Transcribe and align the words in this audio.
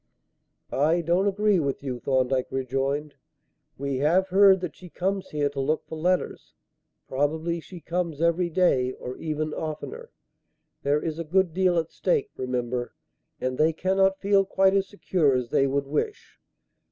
"I 0.73 1.01
don't 1.01 1.27
agree 1.27 1.59
with 1.59 1.83
you," 1.83 1.99
Thorndyke 1.99 2.47
rejoined. 2.49 3.13
"We 3.77 3.97
have 3.97 4.29
heard 4.29 4.59
that 4.61 4.75
she 4.75 4.89
comes 4.89 5.29
here 5.29 5.47
to 5.49 5.59
look 5.59 5.85
for 5.85 5.95
letters. 5.95 6.55
Probably 7.07 7.59
she 7.59 7.79
comes 7.81 8.19
every 8.19 8.49
day, 8.49 8.93
or 8.93 9.15
even 9.17 9.53
oftener. 9.53 10.09
There 10.81 11.03
is 11.03 11.19
a 11.19 11.23
good 11.23 11.53
deal 11.53 11.77
at 11.77 11.91
stake, 11.91 12.31
remember, 12.35 12.95
and 13.39 13.59
they 13.59 13.73
cannot 13.73 14.17
feel 14.19 14.43
quite 14.43 14.73
as 14.73 14.87
secure 14.87 15.35
as 15.35 15.51
they 15.51 15.67
would 15.67 15.85
wish. 15.85 16.39